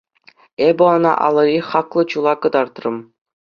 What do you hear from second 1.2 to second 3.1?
алӑри хаклӑ чула кӑтартрӑм.